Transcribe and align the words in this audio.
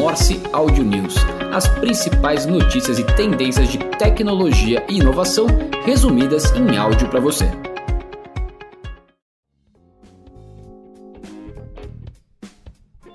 Morse 0.00 0.40
Audio 0.54 0.82
News, 0.82 1.14
as 1.52 1.68
principais 1.78 2.46
notícias 2.46 2.98
e 2.98 3.04
tendências 3.04 3.68
de 3.68 3.76
tecnologia 3.98 4.82
e 4.88 4.96
inovação 4.96 5.46
resumidas 5.84 6.50
em 6.52 6.74
áudio 6.74 7.06
para 7.10 7.20
você. 7.20 7.44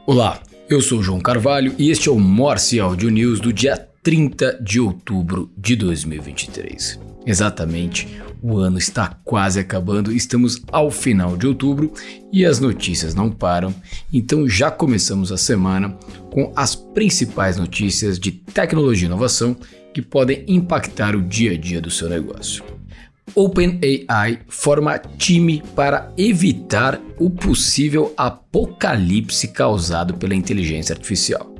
Olá, 0.05 0.39
eu 0.69 0.79
sou 0.79 1.01
João 1.01 1.19
Carvalho 1.19 1.73
e 1.79 1.89
este 1.89 2.07
é 2.07 2.11
o 2.11 2.19
Morse 2.19 2.79
Audio 2.79 3.09
News 3.09 3.39
do 3.39 3.51
dia 3.51 3.75
30 4.03 4.59
de 4.61 4.79
outubro 4.79 5.51
de 5.57 5.75
2023. 5.75 6.99
Exatamente, 7.25 8.21
o 8.41 8.57
ano 8.57 8.77
está 8.77 9.17
quase 9.23 9.59
acabando, 9.59 10.11
estamos 10.11 10.61
ao 10.71 10.91
final 10.91 11.35
de 11.37 11.47
outubro 11.47 11.91
e 12.31 12.45
as 12.45 12.59
notícias 12.59 13.15
não 13.15 13.31
param, 13.31 13.73
então 14.11 14.47
já 14.47 14.69
começamos 14.69 15.31
a 15.31 15.37
semana 15.37 15.97
com 16.31 16.51
as 16.55 16.75
principais 16.75 17.57
notícias 17.57 18.19
de 18.19 18.31
tecnologia 18.31 19.05
e 19.05 19.09
inovação 19.09 19.55
que 19.93 20.01
podem 20.01 20.43
impactar 20.47 21.15
o 21.15 21.21
dia 21.21 21.51
a 21.51 21.57
dia 21.57 21.79
do 21.79 21.89
seu 21.89 22.09
negócio. 22.09 22.63
OpenAI 23.33 24.39
forma 24.47 24.99
time 24.99 25.63
para 25.75 26.11
evitar 26.17 27.01
o 27.17 27.29
possível 27.29 28.13
apocalipse 28.15 29.47
causado 29.47 30.13
pela 30.13 30.35
inteligência 30.35 30.93
artificial. 30.93 31.54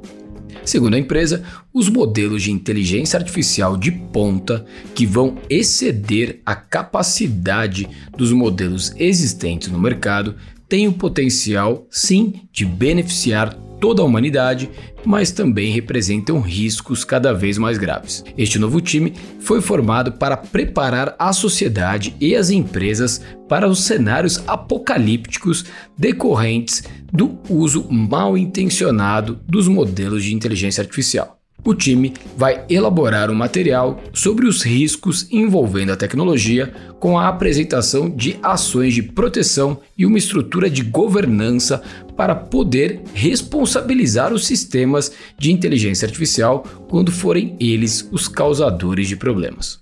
Segundo 0.65 0.95
a 0.95 0.99
empresa, 0.99 1.43
os 1.71 1.87
modelos 1.89 2.43
de 2.43 2.51
inteligência 2.51 3.17
artificial 3.17 3.77
de 3.77 3.91
ponta, 3.91 4.65
que 4.95 5.05
vão 5.05 5.38
exceder 5.49 6.41
a 6.45 6.55
capacidade 6.55 7.88
dos 8.17 8.31
modelos 8.31 8.91
existentes 8.97 9.69
no 9.69 9.79
mercado, 9.79 10.35
têm 10.67 10.88
o 10.88 10.93
potencial, 10.93 11.85
sim, 11.91 12.41
de 12.51 12.65
beneficiar 12.65 13.55
toda 13.79 14.02
a 14.02 14.05
humanidade, 14.05 14.70
mas 15.05 15.31
também 15.31 15.71
representam 15.71 16.39
riscos 16.39 17.03
cada 17.03 17.33
vez 17.33 17.58
mais 17.58 17.77
graves. 17.77 18.23
Este 18.38 18.58
novo 18.58 18.81
time 18.81 19.13
foi 19.39 19.61
formado 19.61 20.13
para 20.13 20.38
preparar 20.38 21.16
a 21.19 21.31
sociedade 21.33 22.16
e 22.19 22.35
as 22.35 22.50
empresas 22.50 23.22
para 23.47 23.67
os 23.67 23.83
cenários 23.83 24.44
apocalípticos 24.47 25.66
decorrentes 25.97 26.83
do 27.11 27.38
uso 27.50 27.88
mal 27.89 28.38
intencionado 28.38 29.39
dos 29.47 29.67
modelos 29.67 30.23
de 30.23 30.33
inteligência 30.33 30.81
artificial. 30.81 31.35
O 31.66 31.73
time 31.73 32.13
vai 32.38 32.63
elaborar 32.69 33.31
um 33.31 33.33
material 33.33 34.00
sobre 34.13 34.45
os 34.45 34.61
riscos 34.61 35.28
envolvendo 35.31 35.91
a 35.91 35.95
tecnologia 35.95 36.72
com 37.00 37.17
a 37.17 37.28
apresentação 37.28 38.07
de 38.07 38.38
ações 38.44 38.94
de 38.94 39.02
proteção 39.02 39.80
e 39.97 40.05
uma 40.05 40.19
estrutura 40.19 40.69
de 40.69 40.83
governança 40.83 41.81
para 42.16 42.35
poder 42.35 43.02
responsabilizar 43.13 44.33
os 44.33 44.45
sistemas 44.45 45.11
de 45.38 45.52
inteligência 45.52 46.05
artificial 46.05 46.63
quando 46.88 47.11
forem 47.11 47.55
eles 47.59 48.07
os 48.11 48.27
causadores 48.27 49.07
de 49.07 49.16
problemas. 49.16 49.80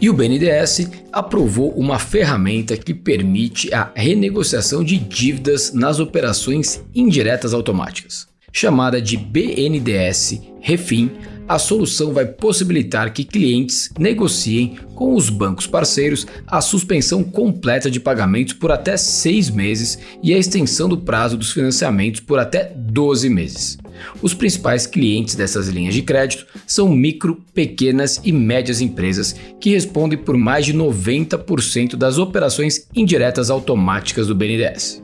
E 0.00 0.10
o 0.10 0.12
BNDES 0.12 0.90
aprovou 1.12 1.70
uma 1.70 1.98
ferramenta 1.98 2.76
que 2.76 2.92
permite 2.92 3.72
a 3.72 3.90
renegociação 3.94 4.82
de 4.82 4.98
dívidas 4.98 5.72
nas 5.72 6.00
operações 6.00 6.82
indiretas 6.94 7.54
automáticas 7.54 8.26
chamada 8.54 9.02
de 9.02 9.16
BNDES 9.16 10.40
Refin, 10.60 11.10
a 11.48 11.58
solução 11.58 12.12
vai 12.12 12.26
possibilitar 12.26 13.12
que 13.12 13.24
clientes 13.24 13.90
negociem 13.98 14.78
com 14.94 15.14
os 15.14 15.28
bancos 15.28 15.66
parceiros 15.66 16.26
a 16.46 16.60
suspensão 16.60 17.22
completa 17.22 17.90
de 17.90 18.00
pagamentos 18.00 18.54
por 18.54 18.70
até 18.70 18.96
seis 18.96 19.50
meses 19.50 19.98
e 20.22 20.32
a 20.32 20.38
extensão 20.38 20.88
do 20.88 20.98
prazo 20.98 21.36
dos 21.36 21.52
financiamentos 21.52 22.20
por 22.20 22.38
até 22.38 22.72
12 22.76 23.28
meses. 23.28 23.78
Os 24.20 24.34
principais 24.34 24.86
clientes 24.86 25.34
dessas 25.34 25.68
linhas 25.68 25.94
de 25.94 26.02
crédito 26.02 26.46
são 26.66 26.88
micro, 26.88 27.42
pequenas 27.54 28.20
e 28.24 28.32
médias 28.32 28.80
empresas 28.80 29.34
que 29.60 29.70
respondem 29.70 30.18
por 30.18 30.36
mais 30.36 30.66
de 30.66 30.74
90% 30.74 31.96
das 31.96 32.18
operações 32.18 32.88
indiretas 32.94 33.50
automáticas 33.50 34.26
do 34.26 34.34
BNDES. 34.34 35.02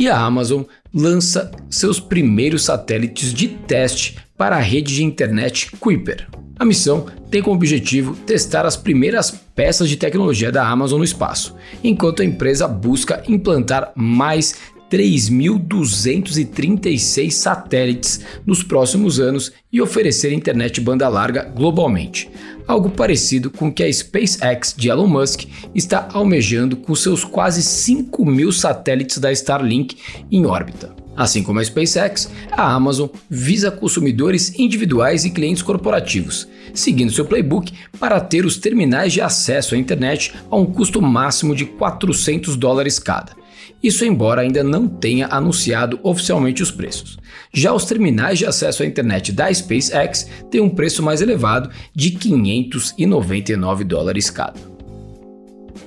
E 0.00 0.08
a 0.08 0.18
Amazon 0.18 0.64
lança 0.94 1.50
seus 1.68 2.00
primeiros 2.00 2.64
satélites 2.64 3.34
de 3.34 3.48
teste 3.48 4.16
para 4.34 4.56
a 4.56 4.60
rede 4.60 4.94
de 4.94 5.04
internet 5.04 5.70
Kuiper. 5.78 6.26
A 6.58 6.64
missão 6.64 7.04
tem 7.30 7.42
como 7.42 7.54
objetivo 7.54 8.16
testar 8.24 8.64
as 8.64 8.78
primeiras 8.78 9.30
peças 9.30 9.90
de 9.90 9.98
tecnologia 9.98 10.50
da 10.50 10.66
Amazon 10.66 11.00
no 11.00 11.04
espaço, 11.04 11.54
enquanto 11.84 12.22
a 12.22 12.24
empresa 12.24 12.66
busca 12.66 13.22
implantar 13.28 13.92
mais 13.94 14.54
3.236 14.90 17.30
satélites 17.30 18.24
nos 18.46 18.62
próximos 18.62 19.20
anos 19.20 19.52
e 19.70 19.82
oferecer 19.82 20.32
internet 20.32 20.80
banda 20.80 21.10
larga 21.10 21.44
globalmente, 21.44 22.30
algo 22.70 22.88
parecido 22.88 23.50
com 23.50 23.68
o 23.68 23.72
que 23.72 23.82
a 23.82 23.92
SpaceX 23.92 24.74
de 24.76 24.88
Elon 24.88 25.08
Musk 25.08 25.44
está 25.74 26.08
almejando 26.12 26.76
com 26.76 26.94
seus 26.94 27.24
quase 27.24 27.62
5 27.62 28.24
mil 28.24 28.52
satélites 28.52 29.18
da 29.18 29.32
Starlink 29.32 29.96
em 30.30 30.46
órbita. 30.46 30.94
Assim 31.16 31.42
como 31.42 31.58
a 31.58 31.64
SpaceX, 31.64 32.30
a 32.52 32.72
Amazon 32.72 33.08
visa 33.28 33.70
consumidores 33.70 34.56
individuais 34.58 35.24
e 35.24 35.30
clientes 35.30 35.62
corporativos, 35.62 36.46
seguindo 36.72 37.12
seu 37.12 37.24
playbook 37.24 37.72
para 37.98 38.20
ter 38.20 38.46
os 38.46 38.56
terminais 38.56 39.12
de 39.12 39.20
acesso 39.20 39.74
à 39.74 39.78
internet 39.78 40.32
a 40.48 40.56
um 40.56 40.64
custo 40.64 41.02
máximo 41.02 41.54
de 41.54 41.66
400 41.66 42.56
dólares 42.56 42.98
cada. 43.00 43.39
Isso 43.82 44.04
embora 44.04 44.42
ainda 44.42 44.62
não 44.62 44.86
tenha 44.86 45.26
anunciado 45.28 45.98
oficialmente 46.02 46.62
os 46.62 46.70
preços. 46.70 47.18
Já 47.52 47.72
os 47.72 47.84
terminais 47.84 48.38
de 48.38 48.46
acesso 48.46 48.82
à 48.82 48.86
internet 48.86 49.32
da 49.32 49.52
SpaceX 49.52 50.28
têm 50.50 50.60
um 50.60 50.70
preço 50.70 51.02
mais 51.02 51.20
elevado 51.20 51.70
de 51.94 52.10
599 52.10 53.84
dólares 53.84 54.30
cada. 54.30 54.70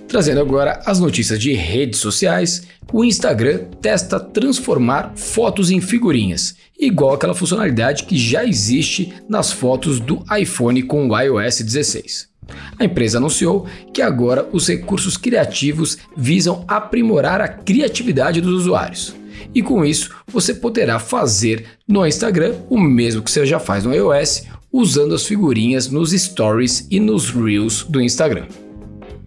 Trazendo 0.07 0.41
agora 0.41 0.79
as 0.85 1.00
notícias 1.00 1.39
de 1.39 1.53
redes 1.53 2.00
sociais, 2.00 2.67
o 2.91 3.03
Instagram 3.03 3.66
testa 3.81 4.19
transformar 4.19 5.13
fotos 5.16 5.72
em 5.72 5.81
figurinhas, 5.81 6.56
igual 6.79 7.16
aquela 7.16 7.33
funcionalidade 7.33 8.03
que 8.03 8.16
já 8.16 8.45
existe 8.45 9.12
nas 9.28 9.51
fotos 9.51 10.00
do 10.00 10.23
iPhone 10.38 10.83
com 10.83 11.07
o 11.07 11.19
iOS 11.19 11.62
16. 11.62 12.32
A 12.80 12.86
empresa 12.86 13.18
anunciou 13.18 13.68
que 13.94 14.02
agora 14.02 14.48
os 14.52 14.68
recursos 14.68 15.18
criativos 15.18 15.98
visam 16.16 16.64
aprimorar 16.68 17.42
a 17.42 17.48
criatividade 17.48 18.42
dos 18.42 18.62
usuários. 18.62 19.16
E 19.54 19.62
com 19.62 19.86
isso, 19.86 20.09
você 20.28 20.54
poderá 20.54 21.00
fazer 21.00 21.66
no 21.88 22.06
Instagram 22.06 22.56
o 22.70 22.80
mesmo 22.80 23.22
que 23.22 23.31
você 23.31 23.46
já 23.46 23.59
faz 23.59 23.84
no 23.84 23.94
iOS, 23.94 24.44
usando 24.72 25.14
as 25.14 25.26
figurinhas 25.26 25.90
nos 25.90 26.12
stories 26.12 26.88
e 26.90 27.00
nos 27.00 27.30
reels 27.30 27.84
do 27.84 28.02
Instagram. 28.02 28.48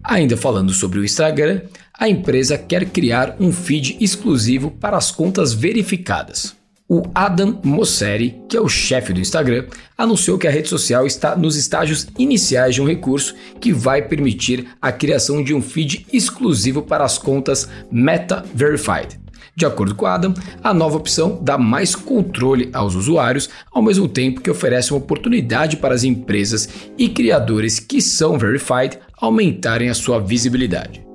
Ainda 0.03 0.35
falando 0.35 0.73
sobre 0.73 0.99
o 0.99 1.05
Instagram, 1.05 1.61
a 1.97 2.07
empresa 2.07 2.57
quer 2.57 2.85
criar 2.89 3.35
um 3.39 3.51
feed 3.51 3.97
exclusivo 3.99 4.71
para 4.71 4.97
as 4.97 5.11
contas 5.11 5.53
verificadas. 5.53 6.55
O 6.89 7.03
Adam 7.13 7.59
Mosseri, 7.65 8.41
que 8.47 8.55
é 8.55 8.61
o 8.61 8.69
chefe 8.69 9.11
do 9.11 9.19
Instagram, 9.19 9.65
anunciou 9.97 10.37
que 10.37 10.47
a 10.47 10.51
rede 10.51 10.69
social 10.69 11.05
está 11.05 11.35
nos 11.35 11.57
estágios 11.57 12.07
iniciais 12.17 12.75
de 12.75 12.81
um 12.81 12.87
recurso 12.87 13.35
que 13.59 13.73
vai 13.73 14.01
permitir 14.01 14.69
a 14.81 14.89
criação 14.89 15.43
de 15.43 15.53
um 15.53 15.61
feed 15.61 16.07
exclusivo 16.13 16.81
para 16.81 17.03
as 17.03 17.17
contas 17.17 17.67
Meta 17.91 18.41
Verified. 18.55 19.19
De 19.53 19.65
acordo 19.65 19.95
com 19.95 20.05
Adam, 20.05 20.33
a 20.63 20.73
nova 20.73 20.95
opção 20.95 21.39
dá 21.41 21.57
mais 21.57 21.93
controle 21.93 22.69
aos 22.71 22.95
usuários, 22.95 23.49
ao 23.69 23.81
mesmo 23.81 24.07
tempo 24.07 24.39
que 24.39 24.51
oferece 24.51 24.91
uma 24.93 24.99
oportunidade 24.99 25.75
para 25.77 25.93
as 25.93 26.05
empresas 26.05 26.69
e 26.97 27.09
criadores 27.09 27.79
que 27.81 27.99
são 27.99 28.37
verified 28.37 28.97
aumentarem 29.17 29.89
a 29.89 29.93
sua 29.93 30.19
visibilidade. 30.19 31.06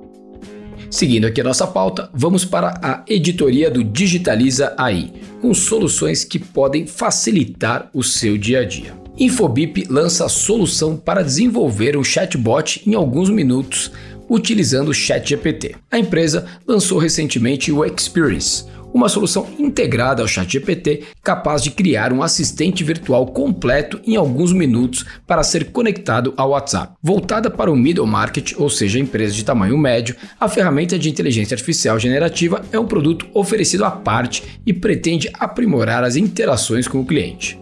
Seguindo 0.93 1.25
aqui 1.25 1.41
a 1.41 1.43
nossa 1.43 1.65
pauta, 1.65 2.07
vamos 2.13 2.45
para 2.45 2.79
a 2.79 3.03
editoria 3.11 3.71
do 3.71 3.83
Digitaliza 3.83 4.75
AI, 4.77 5.11
com 5.41 5.51
soluções 5.51 6.23
que 6.23 6.37
podem 6.37 6.85
facilitar 6.85 7.89
o 7.95 8.03
seu 8.03 8.37
dia 8.37 8.59
a 8.59 8.63
dia. 8.63 8.93
Infobip 9.17 9.87
lança 9.89 10.23
a 10.23 10.29
solução 10.29 10.95
para 10.95 11.23
desenvolver 11.23 11.97
um 11.97 12.03
chatbot 12.03 12.83
em 12.87 12.93
alguns 12.93 13.31
minutos 13.31 13.91
utilizando 14.29 14.89
o 14.89 14.93
ChatGPT. 14.93 15.75
A 15.89 15.97
empresa 15.97 16.45
lançou 16.67 16.99
recentemente 16.99 17.71
o 17.71 17.83
Experience, 17.83 18.65
uma 18.93 19.09
solução 19.09 19.47
integrada 19.57 20.21
ao 20.21 20.27
ChatGPT 20.27 21.03
capaz 21.23 21.63
de 21.63 21.71
criar 21.71 22.13
um 22.13 22.21
assistente 22.21 22.83
virtual 22.83 23.25
completo 23.27 23.99
em 24.05 24.15
alguns 24.15 24.53
minutos 24.53 25.05
para 25.25 25.43
ser 25.43 25.71
conectado 25.71 26.33
ao 26.37 26.51
WhatsApp. 26.51 26.93
Voltada 27.01 27.49
para 27.49 27.71
o 27.71 27.75
middle 27.75 28.05
market, 28.05 28.53
ou 28.57 28.69
seja, 28.69 28.99
empresas 28.99 29.35
de 29.35 29.43
tamanho 29.43 29.77
médio, 29.77 30.15
a 30.39 30.47
ferramenta 30.47 30.99
de 30.99 31.09
inteligência 31.09 31.55
artificial 31.55 31.97
generativa 31.97 32.63
é 32.71 32.77
um 32.77 32.85
produto 32.85 33.25
oferecido 33.33 33.83
à 33.83 33.91
parte 33.91 34.43
e 34.65 34.71
pretende 34.71 35.29
aprimorar 35.33 36.03
as 36.03 36.15
interações 36.15 36.87
com 36.87 36.99
o 36.99 37.05
cliente. 37.05 37.59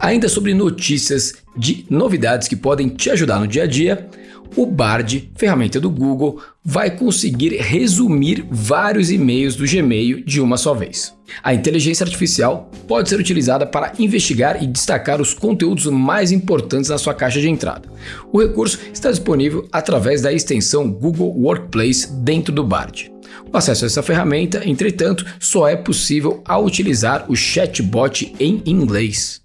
Ainda 0.00 0.28
sobre 0.28 0.52
notícias 0.52 1.34
de 1.56 1.86
novidades 1.88 2.48
que 2.48 2.56
podem 2.56 2.88
te 2.88 3.08
ajudar 3.10 3.38
no 3.38 3.46
dia 3.46 3.62
a 3.62 3.66
dia, 3.66 4.08
O 4.54 4.66
Bard, 4.66 5.30
ferramenta 5.34 5.80
do 5.80 5.88
Google, 5.88 6.40
vai 6.62 6.90
conseguir 6.90 7.56
resumir 7.56 8.46
vários 8.50 9.10
e-mails 9.10 9.56
do 9.56 9.66
Gmail 9.66 10.22
de 10.24 10.42
uma 10.42 10.58
só 10.58 10.74
vez. 10.74 11.14
A 11.42 11.54
inteligência 11.54 12.04
artificial 12.04 12.70
pode 12.86 13.08
ser 13.08 13.18
utilizada 13.18 13.64
para 13.66 13.94
investigar 13.98 14.62
e 14.62 14.66
destacar 14.66 15.22
os 15.22 15.32
conteúdos 15.32 15.86
mais 15.86 16.30
importantes 16.30 16.90
na 16.90 16.98
sua 16.98 17.14
caixa 17.14 17.40
de 17.40 17.48
entrada. 17.48 17.88
O 18.30 18.42
recurso 18.42 18.78
está 18.92 19.10
disponível 19.10 19.66
através 19.72 20.20
da 20.20 20.32
extensão 20.32 20.90
Google 20.90 21.34
Workplace 21.34 22.12
dentro 22.12 22.52
do 22.52 22.62
Bard. 22.62 23.10
O 23.50 23.56
acesso 23.56 23.84
a 23.84 23.86
essa 23.86 24.02
ferramenta, 24.02 24.62
entretanto, 24.68 25.24
só 25.40 25.66
é 25.66 25.76
possível 25.76 26.42
ao 26.44 26.64
utilizar 26.64 27.24
o 27.30 27.34
chatbot 27.34 28.34
em 28.38 28.62
inglês. 28.66 29.40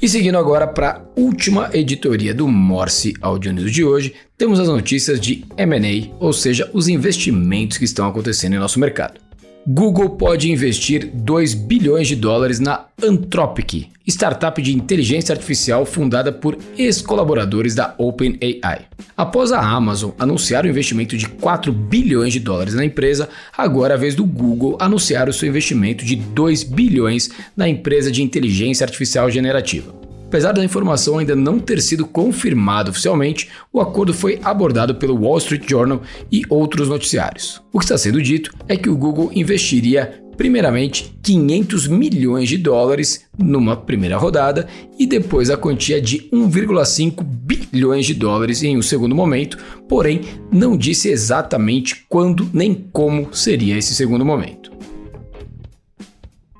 E 0.00 0.08
seguindo 0.08 0.36
agora 0.36 0.66
para 0.66 0.90
a 0.90 1.02
última 1.18 1.70
editoria 1.72 2.34
do 2.34 2.46
Morse 2.46 3.14
Audio 3.20 3.50
News 3.50 3.72
de 3.72 3.82
hoje, 3.82 4.14
temos 4.36 4.60
as 4.60 4.68
notícias 4.68 5.18
de 5.18 5.44
M&A, 5.56 6.14
ou 6.20 6.34
seja, 6.34 6.70
os 6.74 6.86
investimentos 6.86 7.78
que 7.78 7.86
estão 7.86 8.06
acontecendo 8.06 8.54
em 8.54 8.58
nosso 8.58 8.78
mercado. 8.78 9.25
Google 9.68 10.10
pode 10.10 10.48
investir 10.48 11.10
2 11.12 11.54
bilhões 11.54 12.06
de 12.06 12.14
dólares 12.14 12.60
na 12.60 12.86
Anthropic, 13.02 13.88
startup 14.06 14.62
de 14.62 14.72
inteligência 14.72 15.32
artificial 15.32 15.84
fundada 15.84 16.30
por 16.30 16.56
ex-colaboradores 16.78 17.74
da 17.74 17.92
OpenAI. 17.98 18.86
Após 19.16 19.50
a 19.50 19.60
Amazon 19.60 20.12
anunciar 20.20 20.64
o 20.64 20.68
investimento 20.68 21.16
de 21.16 21.28
4 21.28 21.72
bilhões 21.72 22.32
de 22.32 22.38
dólares 22.38 22.74
na 22.74 22.84
empresa, 22.84 23.28
agora 23.58 23.94
é 23.94 23.96
a 23.96 23.98
vez 23.98 24.14
do 24.14 24.24
Google 24.24 24.76
anunciar 24.78 25.28
o 25.28 25.32
seu 25.32 25.48
investimento 25.48 26.04
de 26.04 26.14
2 26.14 26.62
bilhões 26.62 27.28
na 27.56 27.68
empresa 27.68 28.08
de 28.08 28.22
inteligência 28.22 28.84
artificial 28.84 29.28
generativa. 29.28 30.05
Apesar 30.26 30.52
da 30.52 30.64
informação 30.64 31.18
ainda 31.18 31.36
não 31.36 31.60
ter 31.60 31.80
sido 31.80 32.04
confirmada 32.04 32.90
oficialmente, 32.90 33.48
o 33.72 33.80
acordo 33.80 34.12
foi 34.12 34.40
abordado 34.42 34.96
pelo 34.96 35.16
Wall 35.16 35.38
Street 35.38 35.68
Journal 35.68 36.02
e 36.30 36.42
outros 36.50 36.88
noticiários. 36.88 37.62
O 37.72 37.78
que 37.78 37.84
está 37.84 37.96
sendo 37.96 38.20
dito 38.20 38.52
é 38.66 38.76
que 38.76 38.90
o 38.90 38.96
Google 38.96 39.30
investiria 39.32 40.20
primeiramente 40.36 41.16
500 41.22 41.88
milhões 41.88 42.48
de 42.48 42.58
dólares 42.58 43.24
numa 43.38 43.76
primeira 43.76 44.16
rodada 44.16 44.68
e 44.98 45.06
depois 45.06 45.48
a 45.48 45.56
quantia 45.56 46.00
de 46.00 46.28
1,5 46.32 47.24
bilhões 47.24 48.04
de 48.04 48.14
dólares 48.14 48.62
em 48.62 48.76
um 48.76 48.82
segundo 48.82 49.14
momento, 49.14 49.56
porém 49.88 50.20
não 50.52 50.76
disse 50.76 51.08
exatamente 51.08 52.04
quando 52.08 52.50
nem 52.52 52.74
como 52.92 53.32
seria 53.32 53.78
esse 53.78 53.94
segundo 53.94 54.24
momento. 54.24 54.72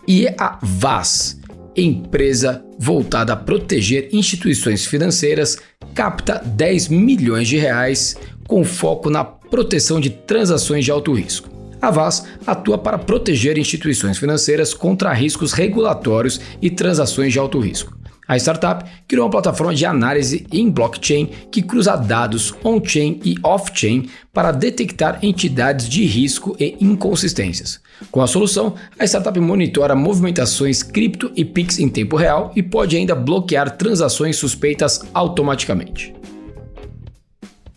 E 0.08 0.28
a 0.38 0.58
VAS, 0.62 1.40
empresa 1.76 2.64
voltada 2.78 3.32
a 3.32 3.37
proteger 3.37 4.08
instituições 4.12 4.87
financeiras, 4.87 5.58
capta 5.94 6.43
10 6.44 6.88
milhões 6.88 7.49
de 7.49 7.56
reais 7.56 8.17
com 8.46 8.64
foco 8.64 9.11
na 9.11 9.25
proteção 9.25 10.00
de 10.00 10.11
transações 10.11 10.84
de 10.84 10.90
alto 10.90 11.12
risco. 11.12 11.50
A 11.81 11.90
VAS 11.90 12.26
atua 12.46 12.78
para 12.78 12.99
proteger 12.99 13.58
instituições 13.58 14.19
financeiras 14.19 14.73
contra 14.73 15.12
riscos 15.12 15.52
regulatórios 15.52 16.40
e 16.61 16.70
transações 16.70 17.32
de 17.32 17.38
alto 17.38 17.61
risco. 17.61 17.96
A 18.28 18.37
startup 18.37 18.84
criou 19.06 19.26
uma 19.26 19.31
plataforma 19.31 19.75
de 19.75 19.87
análise 19.87 20.46
em 20.52 20.69
blockchain 20.69 21.31
que 21.50 21.62
cruza 21.62 21.94
dados 21.96 22.52
on-chain 22.64 23.20
e 23.25 23.37
off-chain 23.43 24.08
para 24.32 24.50
detectar 24.50 25.19
entidades 25.23 25.88
de 25.88 26.05
risco 26.05 26.56
e 26.58 26.76
inconsistências. 26.81 27.81
Com 28.11 28.20
a 28.20 28.26
solução, 28.26 28.75
a 28.99 29.05
startup 29.05 29.38
monitora 29.38 29.94
movimentações 29.94 30.82
cripto 30.82 31.31
e 31.37 31.44
Pix 31.44 31.78
em 31.78 31.88
tempo 31.88 32.17
real 32.17 32.52
e 32.56 32.62
pode 32.62 32.96
ainda 32.96 33.14
bloquear 33.14 33.76
transações 33.76 34.37
suspeitas 34.37 35.02
automaticamente. 35.14 36.14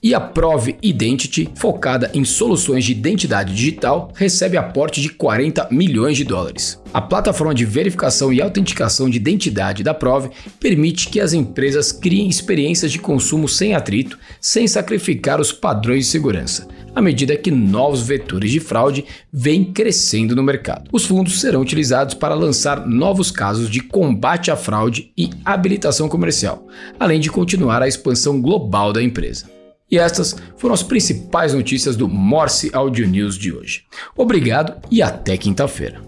E 0.01 0.13
a 0.13 0.19
Prove 0.21 0.77
Identity, 0.81 1.49
focada 1.55 2.09
em 2.13 2.23
soluções 2.23 2.85
de 2.85 2.93
identidade 2.93 3.53
digital, 3.53 4.13
recebe 4.15 4.55
aporte 4.55 5.01
de 5.01 5.09
40 5.09 5.67
milhões 5.69 6.15
de 6.15 6.23
dólares. 6.23 6.81
A 6.93 7.01
plataforma 7.01 7.53
de 7.53 7.65
verificação 7.65 8.31
e 8.31 8.41
autenticação 8.41 9.09
de 9.09 9.17
identidade 9.17 9.83
da 9.83 9.93
Prove 9.93 10.29
permite 10.57 11.09
que 11.09 11.19
as 11.19 11.33
empresas 11.33 11.91
criem 11.91 12.29
experiências 12.29 12.93
de 12.93 12.97
consumo 12.97 13.49
sem 13.49 13.75
atrito, 13.75 14.17
sem 14.39 14.69
sacrificar 14.69 15.41
os 15.41 15.51
padrões 15.51 16.05
de 16.05 16.11
segurança, 16.11 16.65
à 16.95 17.01
medida 17.01 17.35
que 17.35 17.51
novos 17.51 18.01
vetores 18.01 18.51
de 18.51 18.61
fraude 18.61 19.03
vêm 19.33 19.65
crescendo 19.65 20.33
no 20.33 20.41
mercado. 20.41 20.89
Os 20.93 21.05
fundos 21.05 21.41
serão 21.41 21.59
utilizados 21.59 22.13
para 22.13 22.33
lançar 22.35 22.87
novos 22.87 23.31
casos 23.31 23.69
de 23.69 23.81
combate 23.81 24.49
à 24.49 24.55
fraude 24.55 25.11
e 25.17 25.29
habilitação 25.43 26.07
comercial, 26.07 26.65
além 26.97 27.19
de 27.19 27.29
continuar 27.29 27.81
a 27.81 27.87
expansão 27.87 28.41
global 28.41 28.93
da 28.93 29.03
empresa. 29.03 29.58
E 29.91 29.97
estas 29.97 30.35
foram 30.55 30.73
as 30.73 30.83
principais 30.83 31.53
notícias 31.53 31.95
do 31.95 32.07
Morse 32.07 32.69
Audio 32.73 33.07
News 33.07 33.37
de 33.37 33.51
hoje. 33.51 33.85
Obrigado 34.15 34.79
e 34.91 35.01
até 35.01 35.35
quinta-feira. 35.35 36.01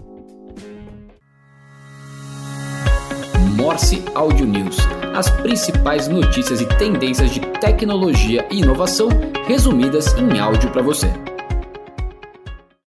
Morse 3.56 4.02
Audio 4.14 4.46
News. 4.46 4.76
As 5.14 5.28
principais 5.30 6.08
notícias 6.08 6.60
e 6.60 6.66
tendências 6.78 7.32
de 7.32 7.40
tecnologia 7.60 8.46
e 8.50 8.58
inovação 8.58 9.08
resumidas 9.46 10.14
em 10.14 10.38
áudio 10.38 10.70
para 10.70 10.82
você. 10.82 11.08